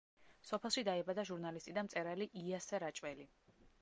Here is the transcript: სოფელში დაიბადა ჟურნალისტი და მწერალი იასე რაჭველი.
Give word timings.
სოფელში 0.51 0.83
დაიბადა 0.87 1.25
ჟურნალისტი 1.31 1.75
და 1.79 1.83
მწერალი 1.89 2.29
იასე 2.43 2.81
რაჭველი. 2.85 3.29